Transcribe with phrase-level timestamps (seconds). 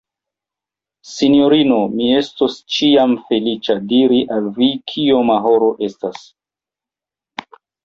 [1.09, 6.27] Sinjorino, mi estos ĉiam feliĉa, diri al vi, kioma horo estas.